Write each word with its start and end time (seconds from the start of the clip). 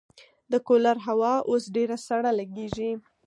د 0.51 0.53
کولر 0.67 0.97
هوا 1.07 1.33
اوس 1.49 1.63
ډېره 1.75 1.97
سړه 2.07 2.31
لګېږي. 2.39 2.91